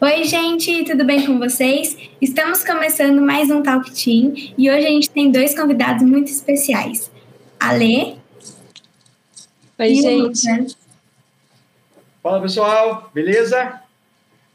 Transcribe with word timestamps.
Oi, 0.00 0.24
gente, 0.24 0.84
tudo 0.84 1.04
bem 1.04 1.26
com 1.26 1.38
vocês? 1.38 1.98
Estamos 2.20 2.64
começando 2.64 3.20
mais 3.20 3.50
um 3.50 3.62
Talk 3.62 3.90
Team 3.92 4.32
e 4.56 4.70
hoje 4.70 4.86
a 4.86 4.90
gente 4.90 5.10
tem 5.10 5.30
dois 5.30 5.54
convidados 5.54 6.02
muito 6.02 6.30
especiais. 6.30 7.10
A 7.60 7.72
Lê. 7.72 8.16
Oi, 9.78 9.94
gente. 10.34 10.78
Fala, 12.22 12.40
pessoal, 12.40 13.10
beleza? 13.12 13.82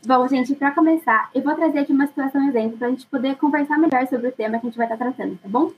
Bom, 0.04 0.28
gente, 0.28 0.56
para 0.56 0.72
começar, 0.72 1.30
eu 1.36 1.44
vou 1.44 1.54
trazer 1.54 1.80
aqui 1.80 1.92
uma 1.92 2.08
situação 2.08 2.48
exemplo 2.48 2.78
para 2.80 2.88
a 2.88 2.90
gente 2.90 3.06
poder 3.06 3.36
conversar 3.36 3.78
melhor 3.78 4.08
sobre 4.08 4.30
o 4.30 4.32
tema 4.32 4.60
que 4.60 4.66
a 4.66 4.70
gente 4.70 4.78
vai 4.78 4.88
estar 4.88 4.98
tratando, 4.98 5.38
tá 5.38 5.48
bom? 5.48 5.72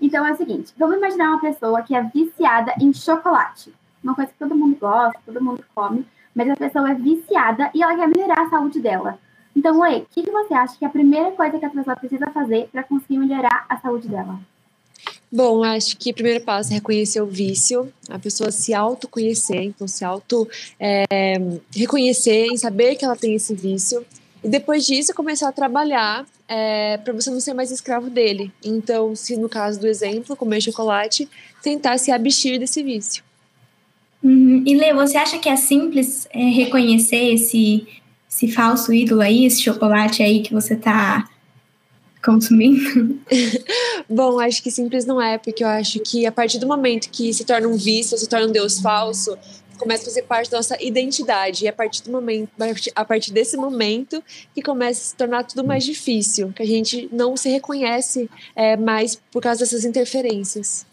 Então 0.00 0.26
é 0.26 0.32
o 0.32 0.36
seguinte: 0.36 0.72
vamos 0.76 0.96
imaginar 0.96 1.30
uma 1.30 1.40
pessoa 1.40 1.82
que 1.82 1.94
é 1.94 2.02
viciada 2.02 2.74
em 2.80 2.92
chocolate. 2.92 3.72
Uma 4.02 4.16
coisa 4.16 4.32
que 4.32 4.38
todo 4.38 4.56
mundo 4.56 4.76
gosta, 4.80 5.20
todo 5.24 5.40
mundo 5.40 5.62
come, 5.74 6.04
mas 6.34 6.48
a 6.50 6.56
pessoa 6.56 6.90
é 6.90 6.94
viciada 6.94 7.70
e 7.74 7.82
ela 7.82 7.96
quer 7.96 8.08
melhorar 8.08 8.42
a 8.42 8.50
saúde 8.50 8.80
dela. 8.80 9.18
Então, 9.54 9.80
Oi, 9.80 9.98
o 9.98 10.06
que, 10.10 10.22
que 10.22 10.30
você 10.30 10.54
acha 10.54 10.76
que 10.78 10.84
é 10.84 10.88
a 10.88 10.90
primeira 10.90 11.32
coisa 11.32 11.58
que 11.58 11.64
a 11.64 11.70
pessoa 11.70 11.96
precisa 11.96 12.26
fazer 12.28 12.68
para 12.70 12.82
conseguir 12.82 13.18
melhorar 13.18 13.66
a 13.68 13.76
saúde 13.78 14.08
dela? 14.08 14.38
Bom, 15.32 15.62
acho 15.62 15.96
que 15.96 16.10
o 16.10 16.14
primeiro 16.14 16.44
passo 16.44 16.72
é 16.72 16.74
reconhecer 16.74 17.20
o 17.20 17.26
vício, 17.26 17.92
a 18.08 18.18
pessoa 18.18 18.50
se 18.50 18.74
autoconhecer, 18.74 19.62
então 19.62 19.86
se 19.86 20.04
auto 20.04 20.48
é, 20.78 21.04
reconhecer 21.72 22.46
e 22.52 22.58
saber 22.58 22.96
que 22.96 23.04
ela 23.04 23.14
tem 23.14 23.34
esse 23.34 23.54
vício. 23.54 24.04
E 24.42 24.48
depois 24.48 24.86
disso, 24.86 25.14
começar 25.14 25.48
a 25.48 25.52
trabalhar 25.52 26.26
é, 26.48 26.96
para 26.98 27.12
você 27.12 27.30
não 27.30 27.38
ser 27.38 27.54
mais 27.54 27.70
escravo 27.70 28.10
dele. 28.10 28.52
Então, 28.64 29.14
se 29.14 29.36
no 29.36 29.48
caso 29.48 29.78
do 29.78 29.86
exemplo, 29.86 30.34
comer 30.34 30.60
chocolate, 30.60 31.28
tentar 31.62 31.96
se 31.98 32.10
abstir 32.10 32.58
desse 32.58 32.82
vício. 32.82 33.22
Uhum. 34.22 34.62
E 34.66 34.76
Lê, 34.76 34.92
você 34.92 35.16
acha 35.16 35.38
que 35.38 35.48
é 35.48 35.56
simples 35.56 36.28
é, 36.30 36.44
reconhecer 36.50 37.34
esse, 37.34 37.86
esse 38.30 38.48
falso 38.48 38.92
ídolo 38.92 39.22
aí, 39.22 39.46
esse 39.46 39.62
chocolate 39.62 40.22
aí 40.22 40.42
que 40.42 40.52
você 40.52 40.74
está 40.74 41.28
consumindo? 42.22 43.18
Bom, 44.08 44.38
acho 44.40 44.62
que 44.62 44.70
simples 44.70 45.06
não 45.06 45.20
é, 45.20 45.38
porque 45.38 45.64
eu 45.64 45.68
acho 45.68 46.00
que 46.00 46.26
a 46.26 46.32
partir 46.32 46.58
do 46.58 46.66
momento 46.66 47.08
que 47.10 47.32
se 47.32 47.44
torna 47.44 47.66
um 47.66 47.76
vício, 47.76 48.18
se 48.18 48.28
torna 48.28 48.46
um 48.46 48.52
Deus 48.52 48.80
falso, 48.80 49.36
começa 49.78 50.02
a 50.02 50.04
fazer 50.04 50.22
parte 50.22 50.50
da 50.50 50.58
nossa 50.58 50.76
identidade. 50.82 51.64
E 51.64 51.68
a 51.68 51.72
partir 51.72 52.02
do 52.02 52.10
momento, 52.10 52.50
a 52.94 53.04
partir 53.04 53.32
desse 53.32 53.56
momento, 53.56 54.22
que 54.54 54.60
começa 54.60 55.00
a 55.00 55.04
se 55.04 55.16
tornar 55.16 55.44
tudo 55.44 55.64
mais 55.64 55.84
difícil, 55.84 56.52
que 56.52 56.62
a 56.62 56.66
gente 56.66 57.08
não 57.10 57.36
se 57.36 57.48
reconhece 57.48 58.28
é, 58.54 58.76
mais 58.76 59.16
por 59.32 59.42
causa 59.42 59.60
dessas 59.60 59.84
interferências. 59.84 60.84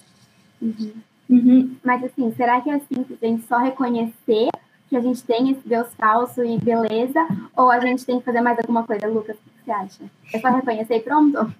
Uhum. 0.62 0.94
Uhum. 1.30 1.76
Mas 1.84 2.04
assim, 2.04 2.34
será 2.36 2.62
que 2.62 2.70
é 2.70 2.80
simples 2.80 3.18
a 3.22 3.26
gente 3.26 3.46
só 3.48 3.58
reconhecer 3.58 4.50
que 4.90 4.96
a 4.96 5.02
gente 5.02 5.22
tem 5.24 5.52
esse 5.52 5.68
Deus 5.68 5.88
falso 5.98 6.44
e 6.44 6.58
beleza? 6.58 7.28
Ou 7.56 7.70
a 7.70 7.80
gente 7.80 8.06
tem 8.06 8.20
que 8.20 8.26
fazer 8.26 8.42
mais 8.42 8.58
alguma 8.58 8.84
coisa, 8.84 9.08
Lucas? 9.08 9.36
O 9.36 9.40
que 9.40 9.66
você 9.66 9.72
acha? 9.72 10.04
É 10.34 10.40
só 10.40 10.50
reconhecer 10.50 10.96
e 10.96 11.02
pronto? 11.02 11.54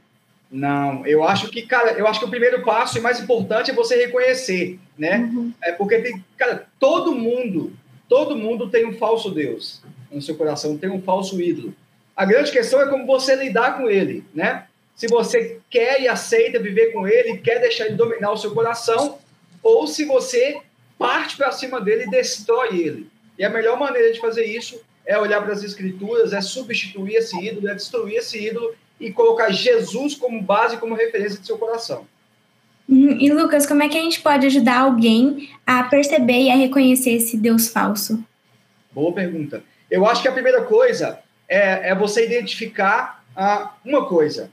Não, 0.50 1.06
eu 1.06 1.24
acho 1.24 1.50
que, 1.50 1.64
cara, 1.64 1.92
eu 1.92 2.08
acho 2.08 2.20
que 2.20 2.26
o 2.26 2.30
primeiro 2.30 2.64
passo 2.64 2.98
e 2.98 3.02
mais 3.02 3.20
importante 3.20 3.72
é 3.72 3.74
você 3.74 3.98
reconhecer, 3.98 4.80
né? 4.98 5.18
Uhum. 5.18 5.52
É 5.62 5.74
porque 5.74 6.00
tem, 6.00 6.24
cara, 6.38 6.68
todo 6.80 7.14
mundo, 7.14 7.74
todo 8.08 8.36
mundo 8.36 8.70
tem 8.70 8.86
um 8.86 8.94
falso 8.94 9.30
Deus 9.30 9.82
no 10.10 10.22
seu 10.22 10.36
coração, 10.36 10.78
tem 10.78 10.90
um 10.90 11.02
falso 11.02 11.42
ídolo. 11.42 11.74
A 12.16 12.24
grande 12.24 12.52
questão 12.52 12.82
é 12.82 12.88
como 12.88 13.06
você 13.06 13.36
lidar 13.36 13.78
com 13.78 13.90
ele, 13.90 14.24
né? 14.34 14.66
Se 14.96 15.08
você 15.08 15.60
quer 15.70 16.02
e 16.02 16.08
aceita 16.08 16.60
viver 16.60 16.94
com 16.94 17.06
ele, 17.06 17.38
quer 17.38 17.60
deixar 17.60 17.86
ele 17.86 17.96
dominar 17.96 18.32
o 18.32 18.38
seu 18.38 18.52
coração, 18.52 19.20
ou 19.62 19.88
se 19.88 20.06
você 20.06 20.62
parte 20.98 21.38
para 21.38 21.52
cima 21.52 21.80
dele 21.80 22.06
e 22.06 22.10
destrói 22.10 22.80
ele. 22.80 23.10
E 23.38 23.46
a 23.46 23.50
melhor 23.50 23.80
maneira 23.80 24.12
de 24.12 24.20
fazer 24.20 24.46
isso 24.46 24.80
é 25.06 25.18
olhar 25.18 25.42
para 25.42 25.54
as 25.54 25.64
escrituras, 25.64 26.34
é 26.34 26.42
substituir 26.42 27.16
esse 27.16 27.38
ídolo, 27.40 27.70
é 27.70 27.76
destruir 27.76 28.18
esse 28.18 28.46
ídolo 28.46 28.74
e 29.00 29.12
colocar 29.12 29.52
Jesus 29.52 30.16
como 30.16 30.42
base, 30.42 30.78
como 30.78 30.96
referência 30.96 31.40
de 31.40 31.46
seu 31.46 31.58
coração. 31.58 32.06
Uhum. 32.90 33.18
E 33.20 33.32
Lucas, 33.32 33.66
como 33.66 33.84
é 33.84 33.90
que 33.90 33.98
a 33.98 34.02
gente 34.02 34.22
pode 34.22 34.46
ajudar 34.48 34.80
alguém 34.80 35.50
a 35.66 35.84
perceber 35.84 36.44
e 36.44 36.50
a 36.50 36.56
reconhecer 36.56 37.12
esse 37.12 37.38
Deus 37.38 37.68
falso? 37.68 38.24
Boa 38.92 39.14
pergunta. 39.14 39.64
Eu 39.92 40.06
acho 40.06 40.22
que 40.22 40.28
a 40.28 40.32
primeira 40.32 40.64
coisa 40.64 41.20
é, 41.48 41.90
é 41.90 41.96
você 41.96 42.26
identificar 42.26 43.24
ah, 43.36 43.76
uma 43.86 44.06
coisa. 44.06 44.50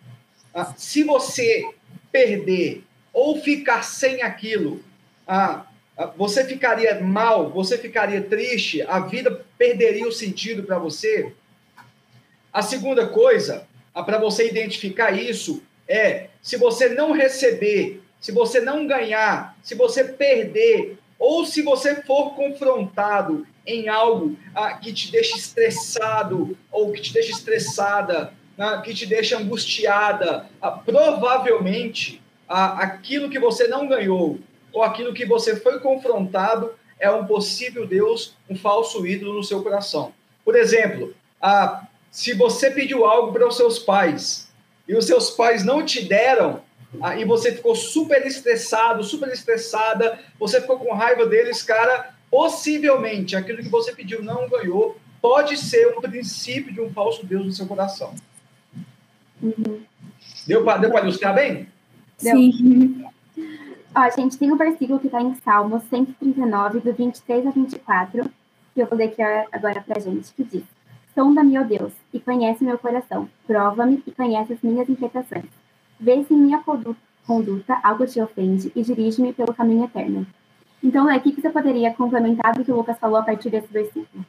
Ah, 0.53 0.73
se 0.77 1.03
você 1.03 1.65
perder 2.13 2.85
ou 3.13 3.41
ficar 3.41 3.83
sem 3.83 4.23
aquilo 4.23 4.81
ah, 5.27 5.67
ah, 5.97 6.07
você 6.17 6.45
ficaria 6.45 7.01
mal, 7.01 7.51
você 7.51 7.79
ficaria 7.79 8.23
triste, 8.23 8.83
a 8.83 9.01
vida 9.01 9.45
perderia 9.57 10.07
o 10.09 10.13
sentido 10.13 10.63
para 10.65 10.79
você. 10.79 11.33
A 12.53 12.63
segunda 12.63 13.07
coisa, 13.07 13.67
ah, 13.95 14.03
para 14.03 14.19
você 14.19 14.49
identificar 14.49 15.13
isso, 15.13 15.63
é 15.89 16.29
se 16.43 16.57
você 16.57 16.89
não 16.89 17.13
receber, 17.13 18.03
se 18.21 18.33
você 18.33 18.61
não 18.61 18.87
ganhar, 18.87 19.57
se 19.63 19.75
você 19.75 20.05
perder, 20.05 20.99
ou 21.19 21.45
se 21.45 21.63
você 21.63 22.03
for 22.03 22.35
confrontado 22.35 23.47
em 23.67 23.89
algo 23.89 24.37
ah, 24.55 24.75
que 24.75 24.93
te 24.93 25.11
deixa 25.11 25.37
estressado 25.37 26.57
ou 26.71 26.93
que 26.93 27.01
te 27.01 27.13
deixa 27.13 27.31
estressada, 27.31 28.33
ah, 28.59 28.79
que 28.79 28.93
te 28.93 29.07
deixa 29.07 29.39
angustiada, 29.39 30.49
ah, 30.61 30.71
provavelmente 30.71 32.21
ah, 32.49 32.83
aquilo 32.83 33.31
que 33.31 33.39
você 33.39 33.67
não 33.69 33.89
ganhou 33.89 34.39
ou 34.75 34.83
aquilo 34.83 35.15
que 35.15 35.25
você 35.25 35.55
foi 35.57 35.79
confrontado 35.79 36.73
é 36.99 37.11
um 37.11 37.25
possível 37.25 37.87
Deus, 37.87 38.35
um 38.51 38.57
falso 38.57 39.07
ídolo 39.07 39.35
no 39.35 39.45
seu 39.45 39.63
coração. 39.63 40.13
Por 40.45 40.57
exemplo, 40.57 41.15
ah, 41.41 41.87
se 42.11 42.35
você 42.35 42.71
pediu 42.71 43.05
algo 43.05 43.33
para 43.33 43.47
os 43.47 43.57
seus 43.57 43.79
pais 43.79 44.49
e 44.87 44.95
os 44.95 45.07
seus 45.07 45.31
pais 45.31 45.65
não 45.65 45.85
te 45.85 46.05
deram, 46.05 46.61
ah, 47.01 47.17
e 47.17 47.25
você 47.25 47.53
ficou 47.53 47.75
super 47.75 48.27
estressado, 48.27 49.03
super 49.05 49.29
estressada, 49.29 50.19
você 50.39 50.61
ficou 50.61 50.79
com 50.79 50.93
raiva 50.93 51.25
deles, 51.27 51.63
cara, 51.63 52.13
possivelmente 52.31 53.37
aquilo 53.37 53.63
que 53.63 53.69
você 53.69 53.93
pediu 53.93 54.23
não 54.23 54.49
ganhou, 54.49 54.99
pode 55.23 55.57
ser 55.57 55.97
um 55.97 56.01
princípio 56.01 56.73
de 56.73 56.81
um 56.81 56.93
falso 56.93 57.25
Deus 57.25 57.47
no 57.47 57.53
seu 57.53 57.67
coração. 57.67 58.15
Uhum. 59.41 59.83
Deu 60.47 60.65
para 60.65 60.79
deu 60.79 60.99
ilustrar 60.99 61.35
bem? 61.35 61.69
Sim. 62.19 63.05
Ó, 63.95 64.11
gente 64.11 64.37
tem 64.37 64.53
um 64.53 64.57
versículo 64.57 64.99
que 64.99 65.07
está 65.07 65.23
em 65.23 65.35
Salmo 65.37 65.81
139, 65.89 66.81
do 66.81 66.93
23 66.93 67.47
a 67.47 67.51
24, 67.51 68.25
que 68.75 68.83
eu 68.83 68.87
vou 68.87 68.99
ler 68.99 69.05
aqui 69.05 69.23
agora 69.53 69.81
para 69.81 69.99
a 69.99 70.01
gente, 70.01 70.33
que 70.35 70.43
diz: 70.43 70.65
Sonda-me, 71.15 71.57
ó 71.59 71.63
Deus, 71.63 71.93
e 72.13 72.19
conhece 72.19 72.65
meu 72.65 72.77
coração. 72.77 73.29
Prova-me 73.47 74.03
e 74.05 74.11
conhece 74.11 74.55
as 74.55 74.63
minhas 74.63 74.89
inquietações. 74.89 75.45
Vê 76.01 76.25
se 76.25 76.35
em 76.35 76.39
minha 76.39 76.61
conduta 77.25 77.79
algo 77.85 78.05
te 78.05 78.21
ofende 78.21 78.73
e 78.75 78.83
dirige-me 78.83 79.33
pelo 79.33 79.55
caminho 79.55 79.85
eterno. 79.85 80.27
Então, 80.83 81.09
é 81.09 81.15
aqui 81.15 81.31
que 81.31 81.41
você 81.41 81.51
poderia 81.51 81.95
complementar 81.95 82.53
do 82.55 82.65
que 82.65 82.73
o 82.73 82.77
Lucas 82.77 82.99
falou 82.99 83.17
a 83.17 83.23
partir 83.23 83.49
desse 83.49 83.73
versículo. 83.73 84.27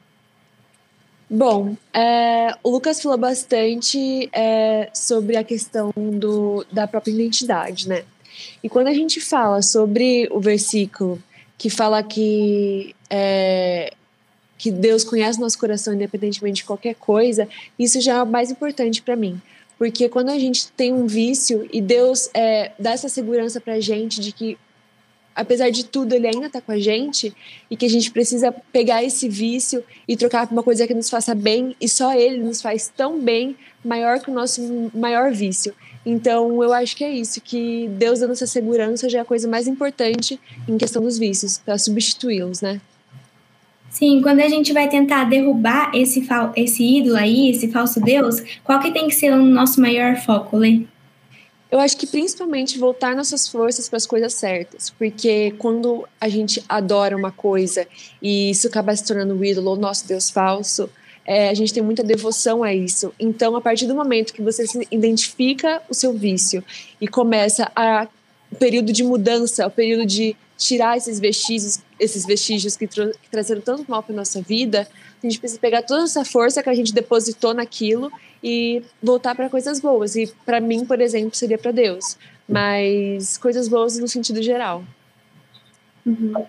Bom, 1.28 1.76
é, 1.92 2.54
o 2.62 2.70
Lucas 2.70 3.02
falou 3.02 3.18
bastante 3.18 4.30
é, 4.32 4.88
sobre 4.94 5.36
a 5.36 5.42
questão 5.42 5.90
do, 5.96 6.64
da 6.70 6.86
própria 6.86 7.10
identidade, 7.10 7.88
né? 7.88 8.04
E 8.62 8.68
quando 8.68 8.88
a 8.88 8.94
gente 8.94 9.20
fala 9.20 9.62
sobre 9.62 10.28
o 10.30 10.40
versículo 10.40 11.22
que 11.58 11.70
fala 11.70 12.02
que 12.02 12.94
é, 13.08 13.92
que 14.58 14.70
Deus 14.70 15.04
conhece 15.04 15.40
nosso 15.40 15.58
coração 15.58 15.94
independentemente 15.94 16.56
de 16.56 16.64
qualquer 16.64 16.94
coisa, 16.94 17.48
isso 17.78 18.00
já 18.00 18.14
é 18.14 18.22
o 18.22 18.26
mais 18.26 18.50
importante 18.50 19.02
para 19.02 19.16
mim. 19.16 19.40
Porque 19.78 20.08
quando 20.08 20.30
a 20.30 20.38
gente 20.38 20.68
tem 20.68 20.92
um 20.92 21.06
vício 21.06 21.68
e 21.72 21.80
Deus 21.80 22.30
é, 22.32 22.72
dá 22.78 22.92
essa 22.92 23.08
segurança 23.08 23.60
para 23.60 23.74
a 23.74 23.80
gente 23.80 24.20
de 24.20 24.32
que, 24.32 24.56
apesar 25.34 25.68
de 25.68 25.84
tudo, 25.84 26.14
Ele 26.14 26.26
ainda 26.26 26.46
está 26.46 26.62
com 26.62 26.72
a 26.72 26.78
gente 26.78 27.34
e 27.70 27.76
que 27.76 27.84
a 27.84 27.90
gente 27.90 28.10
precisa 28.10 28.50
pegar 28.72 29.04
esse 29.04 29.28
vício 29.28 29.84
e 30.08 30.16
trocar 30.16 30.46
por 30.46 30.54
uma 30.54 30.62
coisa 30.62 30.86
que 30.86 30.94
nos 30.94 31.10
faça 31.10 31.34
bem 31.34 31.76
e 31.78 31.88
só 31.88 32.14
Ele 32.14 32.38
nos 32.38 32.62
faz 32.62 32.90
tão 32.96 33.20
bem, 33.20 33.54
maior 33.84 34.18
que 34.18 34.30
o 34.30 34.34
nosso 34.34 34.90
maior 34.94 35.30
vício. 35.30 35.74
Então, 36.08 36.62
eu 36.62 36.72
acho 36.72 36.96
que 36.96 37.02
é 37.02 37.10
isso, 37.10 37.40
que 37.40 37.88
Deus 37.88 38.20
dando 38.20 38.32
essa 38.32 38.46
segurança 38.46 39.08
já 39.08 39.18
é 39.18 39.22
a 39.22 39.24
coisa 39.24 39.48
mais 39.48 39.66
importante 39.66 40.38
em 40.68 40.78
questão 40.78 41.02
dos 41.02 41.18
vícios, 41.18 41.58
para 41.58 41.76
substituí-los, 41.76 42.60
né? 42.60 42.80
Sim, 43.90 44.22
quando 44.22 44.38
a 44.38 44.48
gente 44.48 44.72
vai 44.72 44.88
tentar 44.88 45.24
derrubar 45.24 45.90
esse, 45.92 46.24
esse 46.54 46.84
ídolo 46.84 47.16
aí, 47.16 47.50
esse 47.50 47.72
falso 47.72 48.00
Deus, 48.00 48.40
qual 48.62 48.78
que 48.78 48.92
tem 48.92 49.08
que 49.08 49.16
ser 49.16 49.32
o 49.32 49.42
nosso 49.42 49.80
maior 49.80 50.14
foco, 50.16 50.56
Lê? 50.56 50.82
Eu 51.68 51.80
acho 51.80 51.96
que 51.96 52.06
principalmente 52.06 52.78
voltar 52.78 53.16
nossas 53.16 53.48
forças 53.48 53.88
para 53.88 53.96
as 53.96 54.06
coisas 54.06 54.32
certas, 54.34 54.90
porque 54.90 55.54
quando 55.58 56.06
a 56.20 56.28
gente 56.28 56.62
adora 56.68 57.16
uma 57.16 57.32
coisa 57.32 57.84
e 58.22 58.50
isso 58.50 58.68
acaba 58.68 58.94
se 58.94 59.04
tornando 59.04 59.34
o 59.34 59.44
ídolo 59.44 59.70
ou 59.70 59.76
nosso 59.76 60.06
Deus 60.06 60.30
falso, 60.30 60.88
é, 61.26 61.48
a 61.48 61.54
gente 61.54 61.74
tem 61.74 61.82
muita 61.82 62.04
devoção 62.04 62.62
a 62.62 62.72
isso. 62.72 63.12
Então, 63.18 63.56
a 63.56 63.60
partir 63.60 63.86
do 63.86 63.94
momento 63.94 64.32
que 64.32 64.42
você 64.42 64.64
identifica 64.90 65.82
o 65.88 65.94
seu 65.94 66.12
vício 66.12 66.62
e 67.00 67.08
começa 67.08 67.70
a 67.74 68.06
o 68.50 68.56
período 68.56 68.92
de 68.92 69.02
mudança, 69.02 69.66
o 69.66 69.70
período 69.70 70.06
de 70.06 70.36
tirar 70.56 70.96
esses 70.96 71.18
vestígios, 71.18 71.80
esses 71.98 72.24
vestígios 72.24 72.76
que, 72.76 72.86
que 72.86 73.30
trazeram 73.30 73.60
tanto 73.60 73.84
mal 73.90 74.02
para 74.02 74.14
nossa 74.14 74.40
vida, 74.40 74.88
a 75.22 75.26
gente 75.26 75.38
precisa 75.38 75.60
pegar 75.60 75.82
toda 75.82 76.04
essa 76.04 76.24
força 76.24 76.62
que 76.62 76.70
a 76.70 76.74
gente 76.74 76.94
depositou 76.94 77.52
naquilo 77.52 78.10
e 78.42 78.82
voltar 79.02 79.34
para 79.34 79.50
coisas 79.50 79.80
boas. 79.80 80.14
E 80.16 80.32
para 80.44 80.60
mim, 80.60 80.84
por 80.84 81.00
exemplo, 81.00 81.34
seria 81.34 81.58
para 81.58 81.72
Deus, 81.72 82.16
mas 82.48 83.36
coisas 83.36 83.68
boas 83.68 83.98
no 83.98 84.08
sentido 84.08 84.42
geral. 84.42 84.84
Uhum. 86.06 86.46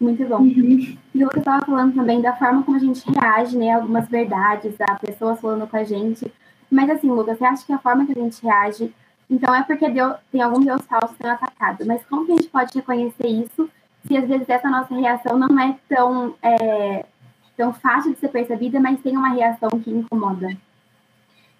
Muito 0.00 0.24
bom. 0.24 0.38
Uhum. 0.38 0.96
E 1.14 1.24
o 1.24 1.28
que 1.28 1.36
eu 1.36 1.40
estava 1.40 1.64
falando 1.66 1.94
também 1.94 2.22
da 2.22 2.34
forma 2.34 2.62
como 2.62 2.76
a 2.76 2.80
gente 2.80 3.04
reage, 3.10 3.56
né? 3.56 3.72
Algumas 3.72 4.08
verdades, 4.08 4.74
a 4.80 4.94
pessoas 4.94 5.38
falando 5.38 5.68
com 5.68 5.76
a 5.76 5.84
gente. 5.84 6.32
Mas 6.70 6.88
assim, 6.88 7.10
Lucas, 7.10 7.38
você 7.38 7.44
acha 7.44 7.66
que 7.66 7.72
a 7.72 7.78
forma 7.78 8.06
que 8.06 8.18
a 8.18 8.22
gente 8.22 8.42
reage, 8.42 8.94
então 9.28 9.54
é 9.54 9.62
porque 9.62 9.90
Deus, 9.90 10.16
tem 10.32 10.40
algum 10.40 10.64
Deus 10.64 10.80
falso 10.86 11.14
sendo 11.20 11.32
atacado. 11.32 11.84
Mas 11.84 12.02
como 12.06 12.24
que 12.24 12.32
a 12.32 12.36
gente 12.36 12.48
pode 12.48 12.74
reconhecer 12.74 13.26
isso 13.26 13.68
se 14.06 14.16
às 14.16 14.26
vezes 14.26 14.48
essa 14.48 14.70
nossa 14.70 14.94
reação 14.94 15.38
não 15.38 15.60
é 15.60 15.76
tão, 15.86 16.34
é, 16.42 17.04
tão 17.54 17.74
fácil 17.74 18.14
de 18.14 18.18
ser 18.18 18.28
percebida, 18.28 18.80
mas 18.80 19.00
tem 19.02 19.14
uma 19.14 19.34
reação 19.34 19.68
que 19.68 19.90
incomoda? 19.90 20.48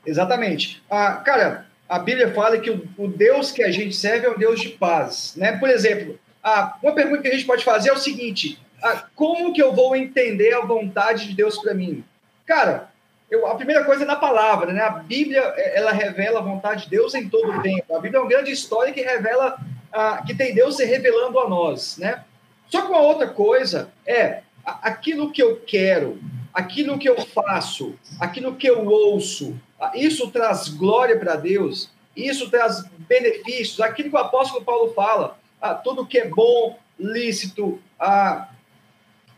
Exatamente. 0.07 0.83
Ah, 0.91 1.17
cara, 1.17 1.67
a 1.87 1.99
Bíblia 1.99 2.33
fala 2.33 2.59
que 2.59 2.71
o, 2.71 2.89
o 2.97 3.07
Deus 3.07 3.53
que 3.53 3.63
a 3.63 3.71
gente 3.71 3.95
serve 3.95 4.27
é 4.27 4.31
um 4.31 4.39
Deus 4.39 4.61
de 4.61 4.71
paz. 4.71 5.35
Né? 5.37 5.59
Por 5.59 5.69
exemplo, 5.69 6.19
ah, 6.43 6.77
uma 6.83 6.93
pergunta 6.93 7.23
que 7.23 7.29
a 7.29 7.33
gente 7.33 7.47
pode 7.47 7.65
fazer 7.65 7.91
é 7.91 7.93
o 7.93 7.99
seguinte: 7.99 8.59
ah, 8.83 9.05
como 9.15 9.53
que 9.53 9.63
eu 9.63 9.73
vou 9.73 9.95
entender 9.95 10.53
a 10.55 10.61
vontade 10.61 11.29
de 11.29 11.35
Deus 11.35 11.59
para 11.59 11.75
mim? 11.75 12.05
Cara, 12.47 12.91
eu, 13.31 13.47
a 13.47 13.55
primeira 13.55 13.85
coisa 13.85 14.05
é 14.05 14.07
na 14.07 14.17
palavra, 14.17 14.73
né? 14.73 14.83
A 14.83 14.91
Bíblia 14.91 15.41
é, 15.57 15.79
ela 15.79 15.93
revela 15.93 16.41
a 16.41 16.43
vontade 16.43 16.85
de 16.85 16.91
Deus 16.91 17.15
em 17.15 17.29
todo 17.29 17.53
o 17.53 17.63
tempo. 17.63 17.95
A 17.95 18.01
Bíblia 18.01 18.19
é 18.19 18.23
uma 18.23 18.29
grande 18.29 18.51
história 18.51 18.93
que 18.93 19.03
revela 19.03 19.59
ah, 19.93 20.23
que 20.27 20.35
tem 20.35 20.55
Deus 20.55 20.77
se 20.77 20.85
revelando 20.85 21.39
a 21.39 21.49
nós, 21.49 21.99
né? 21.99 22.25
Só 22.69 22.83
que 22.83 22.89
uma 22.89 23.01
outra 23.01 23.29
coisa 23.29 23.91
é 24.07 24.43
aquilo 24.65 25.33
que 25.33 25.43
eu 25.43 25.61
quero, 25.67 26.21
aquilo 26.55 26.99
que 26.99 27.09
eu 27.09 27.21
faço, 27.27 27.95
aquilo 28.19 28.55
que 28.55 28.69
eu 28.69 28.87
ouço, 28.87 29.59
ah, 29.81 29.93
isso 29.95 30.31
traz 30.31 30.69
glória 30.69 31.19
para 31.19 31.37
Deus, 31.37 31.91
isso 32.17 32.51
traz 32.51 32.85
benefícios, 32.99 33.81
aquilo 33.81 34.11
que 34.11 34.17
o 34.17 34.21
apóstolo 34.21 34.65
Paulo 34.65 34.93
fala 34.93 35.40
ah, 35.61 35.75
tudo 35.75 36.07
que 36.07 36.19
é 36.19 36.29
bom, 36.29 36.79
lícito, 36.99 37.81
ah, 37.99 38.49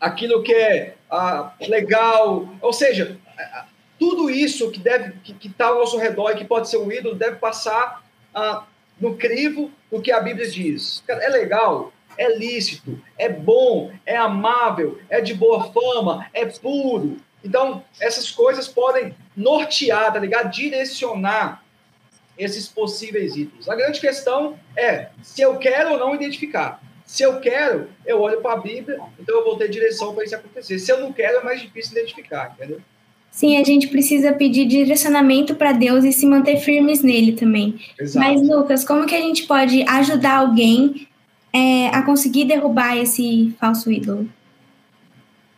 aquilo 0.00 0.42
que 0.42 0.54
é 0.54 0.94
ah, 1.10 1.52
legal, 1.60 2.48
ou 2.60 2.72
seja, 2.72 3.18
tudo 3.98 4.30
isso 4.30 4.70
que 4.70 4.80
deve 4.80 5.12
que 5.20 5.48
está 5.48 5.66
ao 5.66 5.78
nosso 5.80 5.98
redor 5.98 6.30
e 6.30 6.36
que 6.36 6.44
pode 6.44 6.68
ser 6.68 6.78
um 6.78 6.90
ídolo 6.90 7.14
deve 7.14 7.36
passar 7.36 8.02
no 9.00 9.16
crivo 9.16 9.70
do 9.90 10.00
que 10.00 10.10
a 10.10 10.20
Bíblia 10.20 10.48
diz. 10.48 11.04
É 11.06 11.28
legal, 11.28 11.92
é 12.16 12.36
lícito, 12.36 13.00
é 13.18 13.28
bom, 13.28 13.92
é 14.04 14.16
amável, 14.16 14.98
é 15.08 15.20
de 15.20 15.34
boa 15.34 15.72
fama, 15.72 16.26
é 16.32 16.44
puro. 16.46 17.18
Então, 17.44 17.84
essas 18.00 18.30
coisas 18.30 18.68
podem 18.68 19.14
nortear, 19.36 20.12
tá 20.12 20.18
ligado? 20.18 20.50
Direcionar 20.50 21.61
esses 22.38 22.68
possíveis 22.68 23.36
ídolos. 23.36 23.68
A 23.68 23.74
grande 23.74 24.00
questão 24.00 24.58
é 24.76 25.08
se 25.22 25.42
eu 25.42 25.56
quero 25.56 25.92
ou 25.92 25.98
não 25.98 26.14
identificar. 26.14 26.82
Se 27.04 27.22
eu 27.22 27.40
quero, 27.40 27.88
eu 28.06 28.20
olho 28.20 28.40
para 28.40 28.54
a 28.54 28.60
Bíblia, 28.60 29.00
então 29.20 29.38
eu 29.38 29.44
vou 29.44 29.56
ter 29.56 29.68
direção 29.68 30.14
para 30.14 30.24
isso 30.24 30.34
acontecer. 30.34 30.78
Se 30.78 30.90
eu 30.90 31.00
não 31.00 31.12
quero, 31.12 31.38
é 31.38 31.44
mais 31.44 31.60
difícil 31.60 31.92
identificar, 31.92 32.54
entendeu? 32.56 32.80
Sim, 33.30 33.56
a 33.56 33.64
gente 33.64 33.88
precisa 33.88 34.32
pedir 34.32 34.66
direcionamento 34.66 35.54
para 35.54 35.72
Deus 35.72 36.04
e 36.04 36.12
se 36.12 36.26
manter 36.26 36.58
firmes 36.58 37.02
nele 37.02 37.32
também. 37.32 37.80
Exato. 37.98 38.26
Mas, 38.26 38.46
Lucas, 38.46 38.84
como 38.84 39.06
que 39.06 39.14
a 39.14 39.20
gente 39.20 39.46
pode 39.46 39.82
ajudar 39.88 40.36
alguém 40.36 41.08
é, 41.52 41.88
a 41.88 42.02
conseguir 42.02 42.44
derrubar 42.44 42.96
esse 42.98 43.54
falso 43.58 43.90
ídolo? 43.90 44.28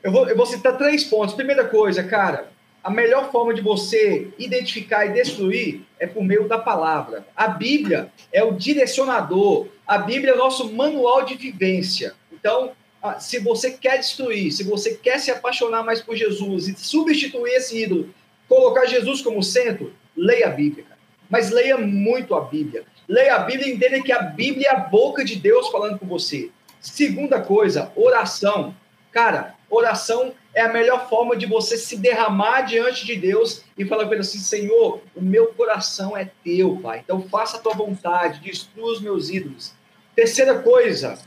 Eu 0.02 0.12
vou, 0.12 0.28
eu 0.28 0.36
vou 0.36 0.46
citar 0.46 0.76
três 0.76 1.02
pontos. 1.02 1.34
Primeira 1.34 1.64
coisa, 1.64 2.04
cara, 2.04 2.48
a 2.84 2.90
melhor 2.90 3.32
forma 3.32 3.54
de 3.54 3.62
você 3.62 4.28
identificar 4.38 5.06
e 5.06 5.14
destruir 5.14 5.80
é 5.98 6.06
por 6.06 6.22
meio 6.22 6.46
da 6.46 6.58
palavra. 6.58 7.26
A 7.34 7.48
Bíblia 7.48 8.12
é 8.30 8.44
o 8.44 8.52
direcionador, 8.52 9.68
a 9.86 9.96
Bíblia 9.96 10.32
é 10.32 10.34
o 10.34 10.38
nosso 10.38 10.70
manual 10.70 11.24
de 11.24 11.34
vivência. 11.34 12.12
Então, 12.30 12.72
se 13.18 13.38
você 13.38 13.70
quer 13.70 13.96
destruir, 13.96 14.52
se 14.52 14.62
você 14.64 14.94
quer 14.96 15.18
se 15.18 15.30
apaixonar 15.30 15.82
mais 15.82 16.02
por 16.02 16.14
Jesus 16.14 16.68
e 16.68 16.76
substituir 16.78 17.54
esse 17.54 17.82
ídolo, 17.82 18.10
colocar 18.46 18.84
Jesus 18.84 19.22
como 19.22 19.42
centro, 19.42 19.94
leia 20.14 20.48
a 20.48 20.50
Bíblia. 20.50 20.84
Cara. 20.84 21.00
Mas 21.30 21.50
leia 21.50 21.78
muito 21.78 22.34
a 22.34 22.42
Bíblia. 22.42 22.84
Leia 23.08 23.36
a 23.36 23.38
Bíblia 23.38 23.68
e 23.68 23.76
entenda 23.76 24.02
que 24.02 24.12
a 24.12 24.20
Bíblia 24.20 24.68
é 24.68 24.74
a 24.74 24.80
boca 24.80 25.24
de 25.24 25.36
Deus 25.36 25.68
falando 25.68 25.98
com 25.98 26.06
você. 26.06 26.50
Segunda 26.82 27.40
coisa, 27.40 27.90
oração. 27.96 28.76
Cara, 29.10 29.53
oração 29.68 30.34
é 30.54 30.62
a 30.62 30.72
melhor 30.72 31.08
forma 31.08 31.36
de 31.36 31.46
você 31.46 31.76
se 31.76 31.96
derramar 31.96 32.62
diante 32.62 33.04
de 33.04 33.16
Deus 33.16 33.62
e 33.76 33.84
falar 33.84 34.06
com 34.06 34.12
ele 34.12 34.20
assim: 34.20 34.38
Senhor, 34.38 35.00
o 35.14 35.20
meu 35.20 35.48
coração 35.48 36.16
é 36.16 36.30
teu, 36.44 36.76
Pai. 36.82 37.00
Então 37.04 37.22
faça 37.28 37.56
a 37.56 37.60
tua 37.60 37.74
vontade, 37.74 38.40
destrua 38.40 38.92
os 38.92 39.00
meus 39.00 39.30
ídolos. 39.30 39.72
Terceira 40.14 40.60
coisa, 40.60 41.18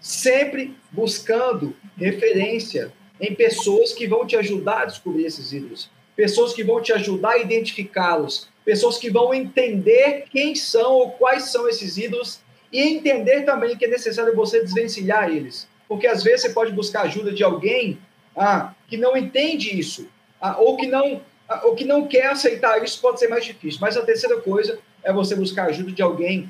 sempre 0.00 0.76
buscando 0.90 1.76
referência 1.96 2.92
em 3.20 3.34
pessoas 3.34 3.92
que 3.92 4.08
vão 4.08 4.26
te 4.26 4.36
ajudar 4.36 4.82
a 4.82 4.86
descobrir 4.86 5.24
esses 5.24 5.52
ídolos, 5.52 5.88
pessoas 6.16 6.52
que 6.52 6.64
vão 6.64 6.82
te 6.82 6.92
ajudar 6.92 7.32
a 7.32 7.38
identificá-los, 7.38 8.48
pessoas 8.64 8.98
que 8.98 9.10
vão 9.10 9.32
entender 9.32 10.24
quem 10.30 10.56
são 10.56 10.94
ou 10.94 11.10
quais 11.12 11.50
são 11.52 11.68
esses 11.68 11.96
ídolos 11.96 12.40
e 12.72 12.80
entender 12.80 13.42
também 13.42 13.76
que 13.76 13.84
é 13.84 13.88
necessário 13.88 14.34
você 14.34 14.60
desvencilhar 14.60 15.30
eles. 15.30 15.68
Porque 15.92 16.06
às 16.06 16.22
vezes 16.22 16.40
você 16.40 16.48
pode 16.54 16.72
buscar 16.72 17.02
ajuda 17.02 17.30
de 17.30 17.44
alguém 17.44 17.98
ah, 18.34 18.72
que 18.88 18.96
não 18.96 19.14
entende 19.14 19.78
isso, 19.78 20.08
ah, 20.40 20.56
ou, 20.58 20.74
que 20.78 20.86
não, 20.86 21.20
ah, 21.46 21.60
ou 21.64 21.74
que 21.74 21.84
não 21.84 22.08
quer 22.08 22.28
aceitar 22.28 22.82
isso, 22.82 22.98
pode 22.98 23.20
ser 23.20 23.28
mais 23.28 23.44
difícil. 23.44 23.78
Mas 23.78 23.94
a 23.94 24.02
terceira 24.02 24.40
coisa 24.40 24.78
é 25.02 25.12
você 25.12 25.36
buscar 25.36 25.66
ajuda 25.66 25.92
de 25.92 26.00
alguém 26.00 26.48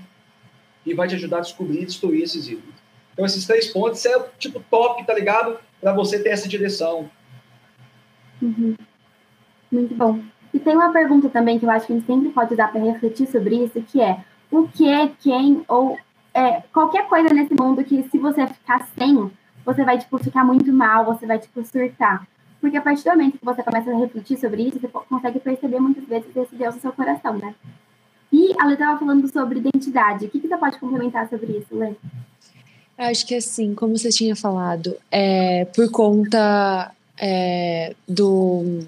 que 0.84 0.94
vai 0.94 1.08
te 1.08 1.16
ajudar 1.16 1.38
a 1.38 1.40
descobrir 1.40 1.82
e 1.82 1.86
destruir 1.86 2.22
esses 2.22 2.46
ídolos. 2.46 2.72
Então, 3.12 3.26
esses 3.26 3.44
três 3.44 3.66
pontos 3.66 4.06
é 4.06 4.16
tipo 4.38 4.62
top, 4.70 5.04
tá 5.04 5.12
ligado? 5.12 5.58
Para 5.80 5.92
você 5.92 6.22
ter 6.22 6.28
essa 6.28 6.48
direção. 6.48 7.10
Uhum. 8.40 8.76
Muito 9.72 9.92
bom. 9.96 10.20
E 10.54 10.60
tem 10.60 10.76
uma 10.76 10.92
pergunta 10.92 11.28
também 11.28 11.58
que 11.58 11.66
eu 11.66 11.70
acho 11.70 11.88
que 11.88 11.94
a 11.94 11.96
gente 11.96 12.06
sempre 12.06 12.28
pode 12.28 12.54
dar 12.54 12.70
para 12.70 12.80
refletir 12.80 13.26
sobre 13.26 13.56
isso, 13.56 13.82
que 13.82 14.00
é 14.00 14.24
o 14.52 14.68
que, 14.68 14.88
é 14.88 15.10
quem 15.20 15.64
ou 15.66 15.98
é, 16.34 16.62
qualquer 16.72 17.06
coisa 17.08 17.32
nesse 17.34 17.54
mundo 17.54 17.84
que 17.84 18.08
se 18.10 18.18
você 18.18 18.46
ficar 18.46 18.88
sem, 18.98 19.30
você 19.64 19.84
vai, 19.84 19.98
tipo, 19.98 20.18
ficar 20.18 20.44
muito 20.44 20.72
mal, 20.72 21.04
você 21.04 21.26
vai, 21.26 21.38
tipo, 21.38 21.64
surtar. 21.64 22.26
Porque 22.60 22.76
a 22.76 22.82
partir 22.82 23.04
do 23.04 23.10
momento 23.10 23.38
que 23.38 23.44
você 23.44 23.62
começa 23.62 23.90
a 23.90 23.98
refletir 23.98 24.38
sobre 24.38 24.62
isso, 24.62 24.78
você 24.78 24.88
consegue 24.88 25.40
perceber 25.40 25.80
muitas 25.80 26.04
vezes 26.04 26.28
esse 26.34 26.54
Deus 26.54 26.74
no 26.76 26.80
seu 26.80 26.92
coração, 26.92 27.36
né? 27.36 27.54
E 28.32 28.54
a 28.58 28.66
Lê 28.66 28.74
estava 28.74 28.98
falando 28.98 29.30
sobre 29.30 29.58
identidade. 29.58 30.26
O 30.26 30.30
que, 30.30 30.40
que 30.40 30.48
você 30.48 30.56
pode 30.56 30.78
complementar 30.78 31.28
sobre 31.28 31.52
isso, 31.52 31.76
Lê? 31.76 31.92
Acho 32.96 33.26
que 33.26 33.34
assim, 33.34 33.74
como 33.74 33.98
você 33.98 34.10
tinha 34.10 34.36
falado, 34.36 34.96
é, 35.10 35.64
por 35.66 35.90
conta 35.90 36.92
é, 37.18 37.94
do. 38.08 38.80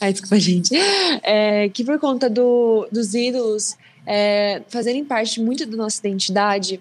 Ai, 0.00 0.12
desculpa, 0.12 0.38
gente. 0.40 0.74
É, 1.22 1.68
que 1.68 1.84
por 1.84 1.98
conta 1.98 2.28
do, 2.28 2.88
dos 2.90 3.14
ídolos 3.14 3.76
é, 4.06 4.62
fazerem 4.68 5.04
parte 5.04 5.40
muito 5.40 5.66
da 5.66 5.76
nossa 5.76 6.00
identidade, 6.00 6.80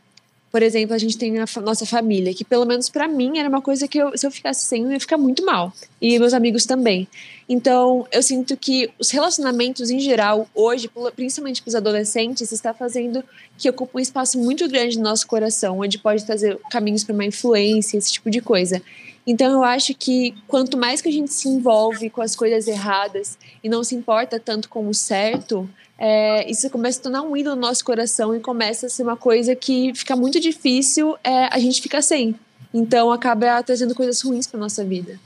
por 0.52 0.62
exemplo, 0.62 0.94
a 0.94 0.98
gente 0.98 1.18
tem 1.18 1.40
a 1.40 1.46
nossa 1.62 1.86
família, 1.86 2.34
que 2.34 2.44
pelo 2.44 2.66
menos 2.66 2.90
para 2.90 3.08
mim 3.08 3.38
era 3.38 3.48
uma 3.48 3.62
coisa 3.62 3.88
que 3.88 3.98
eu, 3.98 4.18
se 4.18 4.28
eu 4.28 4.32
ficasse 4.32 4.66
sem, 4.66 4.84
eu 4.84 4.92
ia 4.92 5.00
ficar 5.00 5.18
muito 5.18 5.46
mal. 5.46 5.72
E 6.02 6.20
meus 6.20 6.34
amigos 6.34 6.66
também. 6.66 7.08
Então, 7.48 8.06
eu 8.12 8.22
sinto 8.22 8.58
que 8.58 8.92
os 9.00 9.10
relacionamentos 9.12 9.90
em 9.90 10.00
geral, 10.00 10.46
hoje, 10.54 10.90
principalmente 11.16 11.62
para 11.62 11.70
os 11.70 11.76
adolescentes, 11.76 12.52
está 12.52 12.74
fazendo 12.74 13.24
que 13.58 13.70
ocupe 13.70 13.96
um 13.96 14.00
espaço 14.00 14.38
muito 14.38 14.68
grande 14.68 14.98
no 14.98 15.06
nosso 15.06 15.26
coração, 15.26 15.80
onde 15.80 15.98
pode 15.98 16.26
trazer 16.26 16.60
caminhos 16.70 17.06
para 17.06 17.14
uma 17.14 17.26
influência, 17.26 17.98
esse 17.98 18.12
tipo 18.12 18.30
de 18.30 18.42
coisa. 18.42 18.82
Então, 19.26 19.54
eu 19.54 19.64
acho 19.64 19.94
que 19.94 20.34
quanto 20.48 20.78
mais 20.78 21.00
que 21.00 21.08
a 21.08 21.12
gente 21.12 21.32
se 21.32 21.48
envolve 21.48 22.10
com 22.10 22.22
as 22.22 22.36
coisas 22.36 22.68
erradas 22.68 23.38
e 23.64 23.70
não 23.70 23.86
se 23.86 23.96
importa 23.96 24.38
tanto 24.38 24.68
com 24.68 24.86
o 24.90 24.94
certo, 24.94 25.70
é, 26.04 26.50
isso 26.50 26.68
começa 26.72 27.00
a 27.00 27.04
tornar 27.04 27.22
um 27.22 27.38
ídolo 27.38 27.56
no 27.56 27.62
nosso 27.62 27.86
coração 27.86 28.36
e 28.36 28.40
começa 28.40 28.88
a 28.88 28.90
ser 28.90 29.04
uma 29.04 29.16
coisa 29.16 29.56
que 29.56 29.94
fica 29.94 30.16
muito 30.16 30.40
difícil 30.40 31.16
é, 31.24 31.46
a 31.46 31.60
gente 31.60 31.80
ficar 31.80 32.02
sem. 32.02 32.34
Então 32.74 33.12
acaba 33.12 33.62
trazendo 33.62 33.94
coisas 33.94 34.20
ruins 34.20 34.48
para 34.48 34.60
nossa 34.60 34.84
vida. 34.84 35.20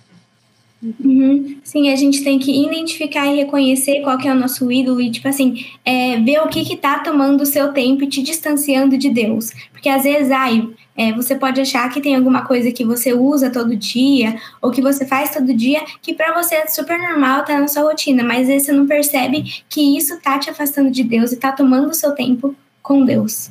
Uhum. 0.85 1.57
Sim, 1.63 1.89
a 1.89 1.95
gente 1.95 2.23
tem 2.23 2.37
que 2.37 2.51
identificar 2.51 3.25
e 3.25 3.37
reconhecer 3.37 4.01
qual 4.01 4.17
que 4.19 4.27
é 4.27 4.31
o 4.31 4.35
nosso 4.35 4.71
ídolo 4.71 5.01
e, 5.01 5.09
tipo 5.09 5.27
assim, 5.27 5.65
é, 5.83 6.19
ver 6.19 6.39
o 6.41 6.47
que 6.47 6.63
que 6.63 6.77
tá 6.77 6.99
tomando 6.99 7.41
o 7.41 7.45
seu 7.45 7.73
tempo 7.73 8.03
e 8.03 8.07
te 8.07 8.21
distanciando 8.21 8.95
de 8.95 9.09
Deus. 9.09 9.51
Porque 9.71 9.89
às 9.89 10.03
vezes, 10.03 10.29
ai, 10.31 10.69
é, 10.95 11.11
você 11.11 11.35
pode 11.35 11.59
achar 11.59 11.89
que 11.89 11.99
tem 11.99 12.15
alguma 12.15 12.45
coisa 12.45 12.71
que 12.71 12.85
você 12.85 13.13
usa 13.13 13.49
todo 13.49 13.75
dia 13.75 14.39
ou 14.61 14.69
que 14.69 14.81
você 14.81 15.05
faz 15.05 15.31
todo 15.31 15.53
dia 15.53 15.83
que 16.01 16.13
para 16.13 16.33
você 16.33 16.55
é 16.55 16.67
super 16.67 16.99
normal, 16.99 17.43
tá 17.43 17.59
na 17.59 17.67
sua 17.67 17.83
rotina, 17.83 18.23
mas 18.23 18.47
aí 18.47 18.59
você 18.59 18.71
não 18.71 18.85
percebe 18.85 19.43
que 19.67 19.97
isso 19.97 20.19
tá 20.21 20.37
te 20.37 20.51
afastando 20.51 20.91
de 20.91 21.03
Deus 21.03 21.31
e 21.31 21.37
tá 21.37 21.51
tomando 21.51 21.89
o 21.89 21.93
seu 21.95 22.11
tempo 22.11 22.55
com 22.81 23.03
Deus. 23.03 23.49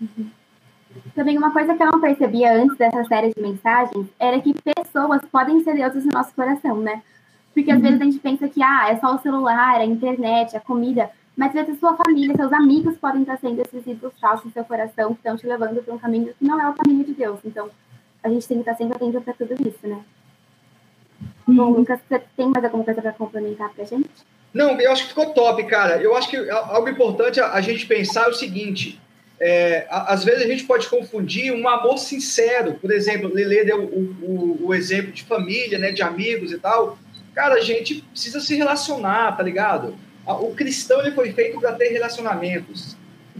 Uhum. 0.00 0.33
Também 1.14 1.38
uma 1.38 1.52
coisa 1.52 1.74
que 1.74 1.82
eu 1.82 1.90
não 1.90 2.00
percebia 2.00 2.52
antes 2.52 2.76
dessa 2.76 3.04
série 3.04 3.32
de 3.32 3.40
mensagens 3.40 4.06
era 4.18 4.40
que 4.40 4.52
pessoas 4.52 5.22
podem 5.30 5.62
ser 5.62 5.74
deuses 5.74 6.04
no 6.04 6.12
nosso 6.12 6.34
coração, 6.34 6.78
né? 6.78 7.02
Porque 7.54 7.70
às 7.70 7.76
uhum. 7.76 7.82
vezes 7.82 8.00
a 8.00 8.04
gente 8.04 8.18
pensa 8.18 8.48
que 8.48 8.60
ah, 8.62 8.88
é 8.90 8.96
só 8.96 9.14
o 9.14 9.20
celular, 9.20 9.76
a 9.76 9.84
internet, 9.84 10.56
a 10.56 10.60
comida, 10.60 11.08
mas 11.36 11.48
às 11.48 11.54
vezes 11.54 11.76
a 11.76 11.78
sua 11.78 11.96
família, 11.96 12.34
seus 12.36 12.52
amigos 12.52 12.96
podem 12.98 13.22
estar 13.22 13.38
sendo 13.38 13.60
esses 13.60 13.86
ídolos 13.86 14.18
falsos 14.20 14.46
no 14.46 14.52
seu 14.52 14.64
coração 14.64 15.14
que 15.14 15.20
estão 15.20 15.36
te 15.36 15.46
levando 15.46 15.82
para 15.82 15.94
um 15.94 15.98
caminho 15.98 16.34
que 16.36 16.44
não 16.44 16.60
é 16.60 16.68
o 16.68 16.74
caminho 16.74 17.04
de 17.04 17.12
Deus. 17.12 17.38
Então, 17.44 17.70
a 18.22 18.28
gente 18.28 18.48
tem 18.48 18.56
que 18.56 18.62
estar 18.62 18.74
sempre 18.74 18.96
atento 18.96 19.20
para 19.20 19.34
tudo 19.34 19.52
isso, 19.68 19.86
né? 19.86 20.00
Uhum. 21.46 21.56
Bom, 21.56 21.70
Lucas, 21.70 22.00
você 22.08 22.22
tem 22.36 22.48
mais 22.48 22.64
alguma 22.64 22.84
coisa 22.84 23.00
para 23.00 23.12
complementar 23.12 23.70
para 23.70 23.84
a 23.84 23.86
gente? 23.86 24.10
Não, 24.52 24.80
eu 24.80 24.90
acho 24.92 25.02
que 25.02 25.08
ficou 25.08 25.30
top, 25.34 25.64
cara. 25.64 26.00
Eu 26.00 26.16
acho 26.16 26.28
que 26.28 26.50
algo 26.50 26.88
importante 26.88 27.40
a, 27.40 27.52
a 27.52 27.60
gente 27.60 27.86
pensar 27.86 28.26
é 28.26 28.28
o 28.28 28.34
seguinte: 28.34 29.00
é, 29.40 29.86
às 29.90 30.24
vezes 30.24 30.42
a 30.42 30.48
gente 30.48 30.64
pode 30.64 30.88
confundir 30.88 31.52
um 31.52 31.68
amor 31.68 31.98
sincero. 31.98 32.74
Por 32.74 32.92
exemplo, 32.92 33.32
Lele 33.32 33.64
deu 33.64 33.82
o, 33.84 34.16
o, 34.22 34.66
o, 34.66 34.74
exemplo 34.74 35.12
de 35.12 35.24
família, 35.24 35.78
né, 35.78 35.92
de 35.92 36.02
amigos 36.02 36.52
e 36.52 36.58
tal. 36.58 36.98
Cara, 37.34 37.54
a 37.54 37.60
gente 37.60 38.02
precisa 38.12 38.40
se 38.40 38.54
relacionar, 38.54 39.36
tá 39.36 39.42
ligado? 39.42 39.96
O 40.26 40.54
cristão 40.54 41.00
ele 41.00 41.10
foi 41.10 41.32
feito 41.32 41.60
para 41.60 41.72
ter 41.72 41.88
relacionamentos. 41.88 42.96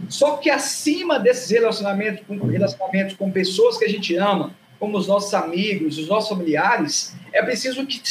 Só 0.09 0.37
que 0.37 0.49
acima 0.49 1.17
desses 1.17 1.49
relacionamentos 1.49 2.23
relacionamentos 2.27 3.15
com 3.15 3.31
pessoas 3.31 3.77
que 3.77 3.85
a 3.85 3.89
gente 3.89 4.15
ama, 4.17 4.53
como 4.77 4.97
os 4.97 5.07
nossos 5.07 5.33
amigos, 5.33 5.97
os 5.97 6.07
nossos 6.07 6.29
familiares, 6.29 7.15
é 7.31 7.41
preciso 7.41 7.85
que, 7.87 8.01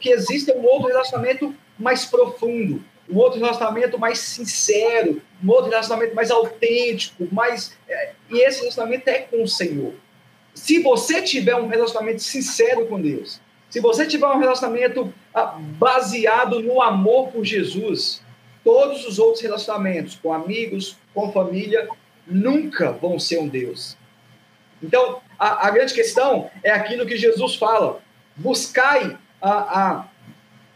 que 0.00 0.08
exista 0.10 0.56
um 0.56 0.64
outro 0.64 0.88
relacionamento 0.88 1.54
mais 1.78 2.06
profundo, 2.06 2.82
um 3.08 3.16
outro 3.18 3.38
relacionamento 3.38 3.98
mais 3.98 4.18
sincero, 4.18 5.20
um 5.42 5.50
outro 5.50 5.70
relacionamento 5.70 6.14
mais 6.14 6.30
autêntico, 6.30 7.28
mais 7.32 7.76
é, 7.88 8.12
e 8.30 8.40
esse 8.40 8.60
relacionamento 8.60 9.08
é 9.08 9.18
com 9.20 9.42
o 9.42 9.48
Senhor. 9.48 9.94
Se 10.54 10.80
você 10.80 11.22
tiver 11.22 11.54
um 11.54 11.68
relacionamento 11.68 12.22
sincero 12.22 12.86
com 12.86 13.00
Deus, 13.00 13.40
se 13.68 13.80
você 13.80 14.06
tiver 14.06 14.26
um 14.26 14.38
relacionamento 14.38 15.12
ah, 15.34 15.58
baseado 15.58 16.60
no 16.60 16.80
amor 16.80 17.28
por 17.28 17.44
Jesus, 17.44 18.22
todos 18.64 19.06
os 19.06 19.18
outros 19.18 19.42
relacionamentos 19.42 20.18
com 20.20 20.32
amigos, 20.32 20.96
com 21.14 21.30
família, 21.30 21.88
nunca 22.26 22.90
vão 22.90 23.18
ser 23.18 23.38
um 23.38 23.46
Deus. 23.46 23.96
Então, 24.82 25.20
a, 25.38 25.68
a 25.68 25.70
grande 25.70 25.94
questão 25.94 26.50
é 26.62 26.70
aquilo 26.70 27.06
que 27.06 27.16
Jesus 27.16 27.54
fala: 27.56 28.00
buscai 28.34 29.16
a, 29.40 29.50
a, 29.50 30.06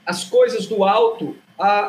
as 0.05 0.25
coisas 0.25 0.67
do 0.67 0.85
alto 0.85 1.37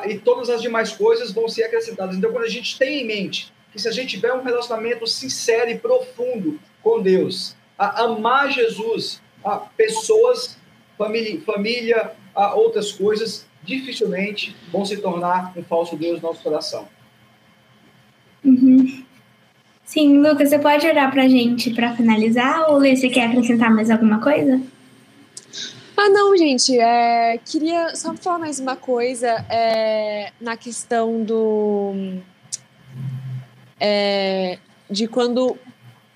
e 0.07 0.17
todas 0.17 0.49
as 0.49 0.61
demais 0.61 0.91
coisas 0.91 1.31
vão 1.31 1.47
ser 1.47 1.63
acrescentadas. 1.63 2.15
Então, 2.15 2.31
quando 2.31 2.45
a 2.45 2.49
gente 2.49 2.77
tem 2.77 3.01
em 3.01 3.07
mente 3.07 3.51
que 3.71 3.79
se 3.79 3.87
a 3.87 3.91
gente 3.91 4.15
tiver 4.15 4.33
um 4.33 4.43
relacionamento 4.43 5.07
sincero 5.07 5.69
e 5.69 5.77
profundo 5.77 6.59
com 6.83 7.01
Deus, 7.01 7.55
a 7.79 8.03
amar 8.03 8.51
Jesus, 8.51 9.21
a 9.43 9.57
pessoas, 9.57 10.57
família, 10.97 11.39
família 11.41 12.11
a 12.35 12.53
outras 12.53 12.91
coisas, 12.91 13.45
dificilmente 13.63 14.55
vão 14.71 14.83
se 14.85 14.97
tornar 14.97 15.53
um 15.55 15.63
falso 15.63 15.95
Deus 15.95 16.21
no 16.21 16.29
nosso 16.29 16.43
coração. 16.43 16.87
Uhum. 18.43 19.05
Sim, 19.85 20.19
Lucas, 20.19 20.49
você 20.49 20.59
pode 20.59 20.87
orar 20.87 21.11
para 21.11 21.23
a 21.23 21.27
gente 21.27 21.71
para 21.71 21.95
finalizar? 21.95 22.71
Ou 22.71 22.79
você 22.79 23.09
quer 23.09 23.27
acrescentar 23.27 23.73
mais 23.73 23.89
alguma 23.89 24.19
coisa? 24.19 24.61
Ah, 26.03 26.09
não, 26.09 26.35
gente. 26.35 26.79
É, 26.79 27.37
queria 27.45 27.95
só 27.95 28.15
falar 28.15 28.39
mais 28.39 28.59
uma 28.59 28.75
coisa 28.75 29.27
é, 29.47 30.31
na 30.41 30.57
questão 30.57 31.23
do. 31.23 31.93
É, 33.79 34.57
de 34.89 35.07
quando 35.07 35.55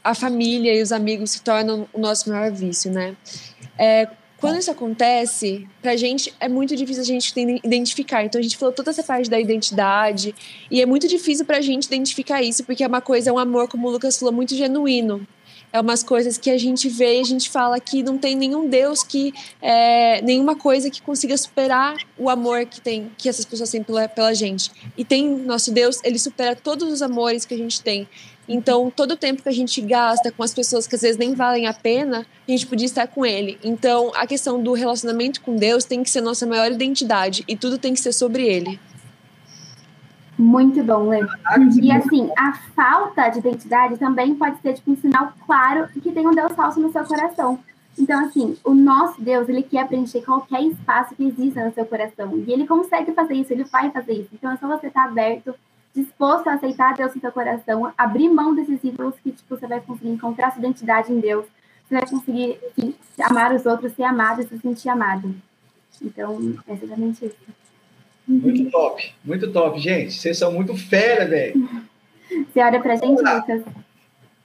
a 0.04 0.16
família 0.16 0.74
e 0.74 0.82
os 0.82 0.92
amigos 0.92 1.30
se 1.32 1.44
tornam 1.44 1.88
o 1.94 2.00
nosso 2.00 2.32
maior 2.32 2.52
vício, 2.52 2.92
né? 2.92 3.16
É, 3.78 4.08
quando 4.40 4.58
isso 4.58 4.72
acontece, 4.72 5.68
pra 5.84 5.96
gente 5.96 6.34
é 6.40 6.50
muito 6.50 6.76
difícil 6.76 7.04
a 7.04 7.06
gente 7.06 7.32
identificar. 7.64 8.26
Então 8.26 8.40
a 8.40 8.42
gente 8.42 8.58
falou 8.58 8.74
toda 8.74 8.90
essa 8.90 9.04
parte 9.04 9.30
da 9.30 9.40
identidade 9.40 10.34
e 10.72 10.82
é 10.82 10.86
muito 10.88 11.08
difícil 11.08 11.46
pra 11.46 11.62
gente 11.62 11.86
identificar 11.86 12.42
isso, 12.42 12.64
porque 12.64 12.84
é 12.84 12.88
uma 12.88 13.02
coisa, 13.02 13.30
é 13.30 13.34
um 13.34 13.38
amor, 13.38 13.68
como 13.68 13.88
o 13.88 13.92
Lucas 13.92 14.18
falou, 14.18 14.34
muito 14.34 14.56
genuíno. 14.56 15.28
É 15.72 15.80
umas 15.80 16.04
coisas 16.04 16.38
que 16.38 16.50
a 16.50 16.58
gente 16.58 16.88
vê 16.88 17.18
e 17.18 17.22
a 17.22 17.26
gente 17.26 17.50
fala 17.50 17.80
que 17.80 18.02
não 18.02 18.18
tem 18.18 18.36
nenhum 18.36 18.70
Deus 18.70 19.04
que 19.04 19.34
é, 19.62 20.22
nenhuma 20.22 20.56
coisa 20.56 20.90
que 20.90 21.02
consiga 21.02 21.36
superar 21.38 21.98
o 22.18 22.30
amor 22.30 22.66
que 22.66 22.80
tem 22.80 23.12
que 23.18 23.28
essas 23.28 23.46
pessoas 23.46 23.70
têm 23.70 23.84
pela, 23.84 24.08
pela 24.08 24.34
gente. 24.34 24.72
E 24.98 25.04
tem 25.04 25.28
nosso 25.28 25.72
Deus, 25.72 26.00
ele 26.04 26.18
supera 26.18 26.56
todos 26.56 26.92
os 26.92 27.02
amores 27.02 27.46
que 27.46 27.54
a 27.54 27.58
gente 27.58 27.82
tem. 27.82 28.08
Então, 28.48 28.92
todo 28.92 29.12
o 29.12 29.18
tempo 29.18 29.42
que 29.42 29.50
a 29.50 29.52
gente 29.52 29.82
gasta 29.82 30.32
com 30.32 30.44
as 30.44 30.54
pessoas 30.54 30.86
que 30.86 30.96
às 30.96 31.02
vezes 31.02 31.18
nem 31.18 31.34
valem 31.34 31.66
a 31.66 31.74
pena, 31.74 32.26
a 32.48 32.52
gente 32.52 32.68
podia 32.68 32.86
estar 32.86 33.08
com 33.08 33.26
ele. 33.26 33.58
Então, 33.64 34.12
a 34.16 34.28
questão 34.28 34.62
do 34.62 34.74
relacionamento 34.74 35.42
com 35.42 35.56
Deus 35.56 35.84
tem 35.84 36.04
que 36.04 36.10
ser 36.10 36.22
nossa 36.22 36.46
maior 36.46 36.72
identidade 36.72 37.44
e 37.48 37.56
tudo 37.56 37.78
tem 37.78 37.94
que 37.94 38.00
ser 38.00 38.14
sobre 38.14 38.48
ele. 38.48 38.80
Muito 40.38 40.84
bom, 40.84 41.10
Lê. 41.10 41.22
E 41.82 41.92
assim, 41.92 42.30
a 42.38 42.54
falta 42.76 43.30
de 43.30 43.40
identidade 43.40 43.98
também 43.98 44.36
pode 44.36 44.60
ser 44.62 44.74
tipo, 44.74 44.92
um 44.92 44.98
sinal 44.98 45.34
claro 45.46 45.88
que 45.88 46.12
tem 46.12 46.28
um 46.28 46.36
Deus 46.36 46.54
falso 46.54 46.80
no 46.80 46.92
seu 46.92 47.06
coração. 47.06 47.60
Então, 47.98 48.26
assim, 48.26 48.58
o 48.64 48.74
nosso 48.74 49.22
Deus, 49.22 49.48
ele 49.48 49.64
quer 49.64 49.88
preencher 49.88 50.22
qualquer 50.22 50.62
espaço 50.64 51.16
que 51.16 51.24
exista 51.24 51.64
no 51.64 51.74
seu 51.74 51.86
coração. 51.86 52.44
E 52.46 52.52
ele 52.52 52.68
consegue 52.68 53.14
fazer 53.14 53.36
isso, 53.36 53.54
ele 53.54 53.64
vai 53.64 53.90
fazer 53.90 54.14
isso. 54.14 54.30
Então, 54.34 54.52
é 54.52 54.58
só 54.58 54.68
você 54.68 54.88
estar 54.88 55.06
aberto 55.06 55.56
disposto 55.96 56.48
a 56.50 56.56
aceitar 56.56 56.94
Deus 56.94 57.16
no 57.16 57.22
seu 57.22 57.32
coração, 57.32 57.94
abrir 57.98 58.28
mão 58.28 58.54
desses 58.54 58.84
ídolos 58.84 59.16
que 59.24 59.32
tipo, 59.32 59.56
você 59.56 59.66
vai 59.66 59.80
conseguir 59.80 60.10
encontrar 60.10 60.52
sua 60.52 60.60
identidade 60.60 61.12
em 61.12 61.22
Deus, 61.22 61.46
você 61.88 61.96
vai 61.96 62.06
conseguir 62.06 62.60
amar 63.22 63.56
os 63.56 63.66
outros, 63.66 63.94
ser 63.94 64.04
amado 64.04 64.42
e 64.42 64.48
se 64.48 64.60
sentir 64.60 64.90
amado. 64.90 65.34
Então, 66.02 66.38
é 66.68 66.74
exatamente 66.74 67.26
isso. 67.26 67.38
Muito 68.28 68.70
top, 68.72 69.14
muito 69.24 69.52
top, 69.52 69.80
gente. 69.80 70.14
Vocês 70.14 70.38
são 70.38 70.52
muito 70.52 70.76
fera, 70.76 71.26
velho. 71.26 71.70
Você 72.30 72.60
olha 72.60 72.82
pra 72.82 72.96
gente, 72.96 73.22
Lucas? 73.22 73.62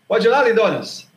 Pode 0.06 0.26
ir 0.26 0.30
lá, 0.30 0.46
lindonas. 0.46 1.08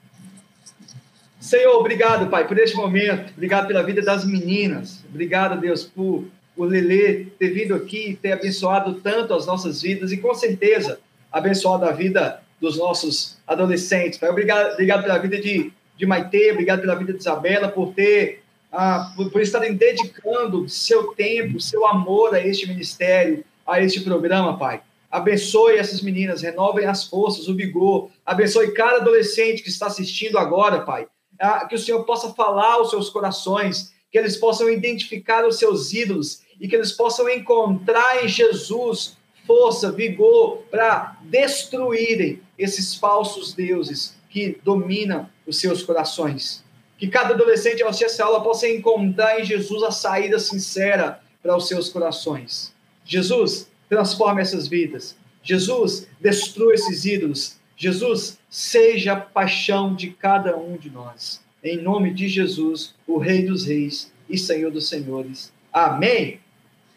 Senhor, 1.39 1.75
obrigado, 1.77 2.29
Pai, 2.29 2.47
por 2.47 2.57
este 2.57 2.75
momento. 2.75 3.31
Obrigado 3.31 3.67
pela 3.67 3.83
vida 3.83 4.01
das 4.01 4.25
meninas. 4.25 5.03
Obrigado, 5.09 5.59
Deus, 5.59 5.83
por 5.83 6.25
o 6.55 6.63
Lelê 6.63 7.25
ter 7.39 7.49
vindo 7.49 7.73
aqui, 7.73 8.17
ter 8.21 8.31
abençoado 8.31 8.95
tanto 8.95 9.33
as 9.33 9.45
nossas 9.45 9.81
vidas 9.81 10.11
e 10.11 10.17
com 10.17 10.33
certeza 10.33 10.99
abençoado 11.31 11.85
a 11.85 11.91
vida 11.91 12.41
dos 12.61 12.77
nossos 12.77 13.37
adolescentes. 13.47 14.21
Obrigado, 14.21 14.73
obrigado 14.73 15.01
pela 15.03 15.17
vida 15.17 15.41
de, 15.41 15.73
de 15.97 16.05
Maite, 16.05 16.51
obrigado 16.51 16.81
pela 16.81 16.95
vida 16.95 17.13
de 17.13 17.19
Isabela, 17.19 17.67
por 17.67 17.93
ter, 17.93 18.42
ah, 18.73 19.13
por, 19.15 19.29
por 19.29 19.41
estarem 19.41 19.75
dedicando 19.75 20.67
seu 20.67 21.13
tempo, 21.13 21.61
seu 21.61 21.85
amor 21.85 22.33
a 22.33 22.45
este 22.45 22.67
ministério, 22.67 23.45
a 23.65 23.79
este 23.79 24.01
programa, 24.01 24.57
Pai. 24.57 24.81
Abençoe 25.11 25.77
essas 25.77 26.01
meninas, 26.01 26.41
renovem 26.41 26.87
as 26.87 27.03
forças, 27.03 27.47
o 27.47 27.55
vigor. 27.55 28.09
Abençoe 28.25 28.73
cada 28.73 28.97
adolescente 28.97 29.61
que 29.61 29.69
está 29.69 29.85
assistindo 29.85 30.39
agora, 30.39 30.81
Pai. 30.81 31.07
Ah, 31.39 31.67
que 31.67 31.75
o 31.75 31.79
Senhor 31.79 32.03
possa 32.03 32.33
falar 32.33 32.73
aos 32.73 32.89
seus 32.89 33.11
corações, 33.11 33.93
que 34.11 34.17
eles 34.17 34.35
possam 34.35 34.67
identificar 34.69 35.45
os 35.45 35.59
seus 35.59 35.93
ídolos 35.93 36.41
e 36.59 36.67
que 36.67 36.75
eles 36.75 36.91
possam 36.91 37.29
encontrar 37.29 38.25
em 38.25 38.27
Jesus 38.27 39.15
força, 39.45 39.91
vigor 39.91 40.63
para 40.71 41.17
destruírem 41.23 42.41
esses 42.57 42.95
falsos 42.95 43.53
deuses 43.53 44.15
que 44.29 44.57
dominam 44.63 45.29
os 45.45 45.59
seus 45.59 45.83
corações. 45.83 46.62
Que 47.03 47.09
cada 47.09 47.33
adolescente 47.33 47.83
ao 47.83 47.89
assistir 47.89 48.05
essa 48.05 48.23
aula 48.23 48.41
possa 48.41 48.65
encontrar 48.65 49.37
em 49.37 49.43
Jesus 49.43 49.83
a 49.83 49.91
saída 49.91 50.39
sincera 50.39 51.19
para 51.41 51.53
os 51.53 51.67
seus 51.67 51.89
corações. 51.89 52.73
Jesus, 53.03 53.69
transforme 53.89 54.41
essas 54.41 54.69
vidas. 54.69 55.13
Jesus, 55.43 56.07
destrua 56.21 56.73
esses 56.73 57.03
ídolos. 57.03 57.57
Jesus, 57.75 58.39
seja 58.49 59.11
a 59.11 59.15
paixão 59.17 59.93
de 59.93 60.11
cada 60.11 60.55
um 60.55 60.77
de 60.77 60.89
nós. 60.89 61.41
Em 61.61 61.75
nome 61.75 62.13
de 62.13 62.29
Jesus, 62.29 62.95
o 63.05 63.17
Rei 63.17 63.45
dos 63.45 63.65
Reis 63.65 64.09
e 64.29 64.37
Senhor 64.37 64.71
dos 64.71 64.87
Senhores. 64.87 65.51
Amém. 65.73 66.39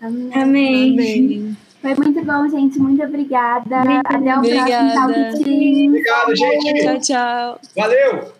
Amém. 0.00 0.40
Amém. 0.40 1.56
Foi 1.82 1.94
muito 1.96 2.24
bom, 2.24 2.48
gente. 2.48 2.78
Muito 2.78 3.02
obrigada. 3.02 3.80
Até 4.04 4.36
o 4.36 4.38
obrigada. 4.38 4.68
próximo 4.68 5.42
Talk 5.42 5.88
Obrigado, 5.88 6.36
gente. 6.36 6.80
Tchau, 6.80 7.00
tchau. 7.00 7.60
Valeu. 7.74 8.35